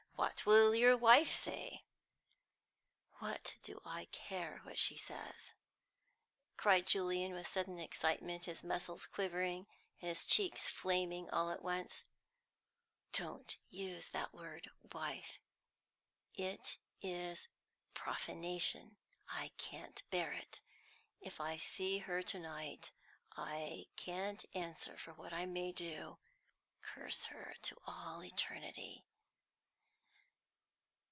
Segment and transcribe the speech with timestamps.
[0.21, 1.83] "What will your wife say?"
[3.19, 5.53] "What do I care what she says!"
[6.57, 9.67] cried Julian, with sudden excitement, his muscles quivering,
[9.99, 12.05] and his cheeks flaming all at once.
[13.13, 15.39] "Don't use that word 'wife,'
[16.35, 17.47] it is
[17.93, 18.95] profanation;
[19.27, 20.61] I can't bear it!
[21.19, 22.91] If I see her to night,
[23.35, 26.17] I can't answer for what I may do.
[26.81, 29.03] Curse her to all eternity!"